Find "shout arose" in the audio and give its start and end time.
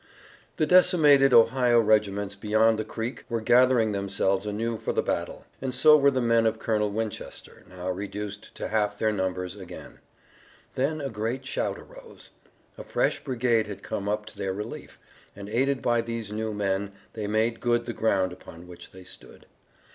11.45-12.31